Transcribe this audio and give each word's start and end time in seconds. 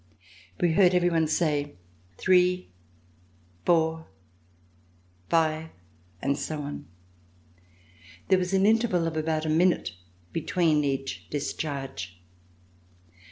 We 0.59 0.71
heard 0.71 0.95
everyone 0.95 1.27
say: 1.27 1.75
"Three, 2.17 2.71
four, 3.67 4.07
five," 5.29 5.69
and 6.23 6.35
so 6.39 6.61
on. 6.63 6.87
There 8.29 8.39
was 8.39 8.51
an 8.51 8.65
interval 8.65 9.05
of 9.05 9.15
about 9.15 9.45
a 9.45 9.47
minute 9.49 9.91
between 10.33 10.83
each 10.83 11.29
discharge. 11.29 12.19